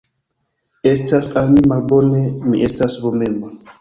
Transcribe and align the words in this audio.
Estas 0.91 1.29
al 1.41 1.51
mi 1.57 1.63
malbone, 1.73 2.23
mi 2.49 2.63
estas 2.71 2.97
vomema. 3.03 3.53